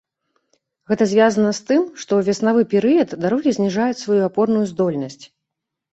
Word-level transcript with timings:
Гэта 0.91 1.03
звязана 1.11 1.51
з 1.59 1.67
тым, 1.69 1.83
што 2.03 2.11
ў 2.19 2.29
веснавы 2.31 2.61
перыяд 2.73 3.09
дарогі 3.27 3.55
зніжаюць 3.59 4.03
сваю 4.03 4.21
апорную 4.29 4.65
здольнасць. 4.73 5.21